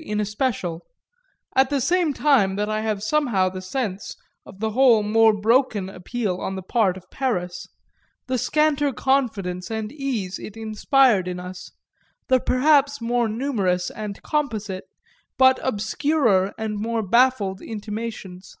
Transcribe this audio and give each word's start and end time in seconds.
in 0.00 0.20
especial; 0.20 0.86
at 1.56 1.70
the 1.70 1.80
same 1.80 2.12
time 2.14 2.54
that 2.54 2.68
I 2.70 2.82
have 2.82 3.02
somehow 3.02 3.48
the 3.48 3.60
sense 3.60 4.16
of 4.46 4.60
the 4.60 4.70
whole 4.70 5.02
more 5.02 5.32
broken 5.32 5.88
appeal 5.88 6.40
on 6.40 6.54
the 6.54 6.62
part 6.62 6.96
of 6.96 7.10
Paris, 7.10 7.66
the 8.28 8.38
scanter 8.38 8.92
confidence 8.92 9.72
and 9.72 9.90
ease 9.90 10.38
it 10.38 10.56
inspired 10.56 11.26
in 11.26 11.40
us, 11.40 11.72
the 12.28 12.38
perhaps 12.38 13.00
more 13.00 13.28
numerous 13.28 13.90
and 13.90 14.22
composite, 14.22 14.84
but 15.36 15.58
obscurer 15.64 16.54
and 16.56 16.76
more 16.78 17.02
baffled 17.02 17.60
intimations. 17.60 18.54